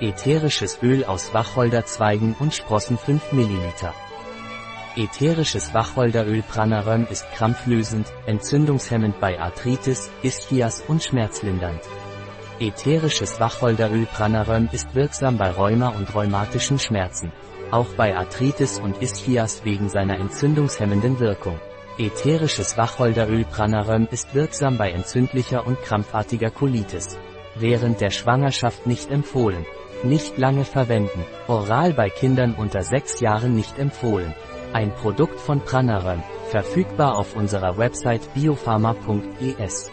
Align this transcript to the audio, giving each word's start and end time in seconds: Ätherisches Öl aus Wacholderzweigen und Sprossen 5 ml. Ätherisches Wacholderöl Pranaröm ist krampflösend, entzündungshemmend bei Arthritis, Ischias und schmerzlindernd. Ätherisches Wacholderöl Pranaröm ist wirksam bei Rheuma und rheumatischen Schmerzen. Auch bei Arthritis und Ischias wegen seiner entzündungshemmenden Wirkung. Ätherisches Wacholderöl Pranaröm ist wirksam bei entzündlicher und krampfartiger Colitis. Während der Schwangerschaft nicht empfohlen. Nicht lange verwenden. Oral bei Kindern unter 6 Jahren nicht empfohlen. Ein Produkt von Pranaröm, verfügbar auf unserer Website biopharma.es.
Ätherisches 0.00 0.82
Öl 0.82 1.04
aus 1.04 1.32
Wacholderzweigen 1.32 2.34
und 2.40 2.52
Sprossen 2.52 2.98
5 2.98 3.30
ml. 3.30 3.92
Ätherisches 4.96 5.72
Wacholderöl 5.72 6.42
Pranaröm 6.42 7.06
ist 7.08 7.30
krampflösend, 7.30 8.08
entzündungshemmend 8.26 9.20
bei 9.20 9.38
Arthritis, 9.38 10.10
Ischias 10.24 10.82
und 10.88 11.04
schmerzlindernd. 11.04 11.80
Ätherisches 12.58 13.38
Wacholderöl 13.38 14.06
Pranaröm 14.06 14.68
ist 14.72 14.92
wirksam 14.96 15.38
bei 15.38 15.50
Rheuma 15.52 15.90
und 15.90 16.12
rheumatischen 16.12 16.80
Schmerzen. 16.80 17.30
Auch 17.70 17.94
bei 17.96 18.16
Arthritis 18.16 18.80
und 18.80 19.00
Ischias 19.00 19.64
wegen 19.64 19.88
seiner 19.88 20.18
entzündungshemmenden 20.18 21.20
Wirkung. 21.20 21.60
Ätherisches 21.98 22.76
Wacholderöl 22.76 23.44
Pranaröm 23.44 24.08
ist 24.10 24.34
wirksam 24.34 24.76
bei 24.76 24.90
entzündlicher 24.90 25.64
und 25.64 25.80
krampfartiger 25.82 26.50
Colitis. 26.50 27.16
Während 27.56 28.00
der 28.00 28.10
Schwangerschaft 28.10 28.86
nicht 28.86 29.10
empfohlen. 29.10 29.64
Nicht 30.02 30.36
lange 30.38 30.64
verwenden. 30.64 31.24
Oral 31.46 31.92
bei 31.92 32.10
Kindern 32.10 32.54
unter 32.54 32.82
6 32.82 33.20
Jahren 33.20 33.54
nicht 33.54 33.78
empfohlen. 33.78 34.34
Ein 34.72 34.92
Produkt 34.92 35.38
von 35.38 35.60
Pranaröm, 35.60 36.22
verfügbar 36.50 37.16
auf 37.16 37.36
unserer 37.36 37.78
Website 37.78 38.22
biopharma.es. 38.34 39.90